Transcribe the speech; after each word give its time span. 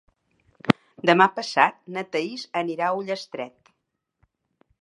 Demà 1.09 1.27
passat 1.35 1.77
na 1.97 2.05
Thaís 2.15 2.49
anirà 2.63 2.89
a 2.89 2.99
Ullastret. 3.03 3.73